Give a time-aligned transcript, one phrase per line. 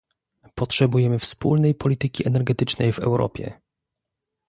[0.55, 3.59] Potrzebujemy wspólnej polityki energetycznej w Europie